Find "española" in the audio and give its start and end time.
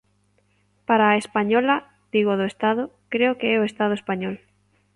1.23-1.75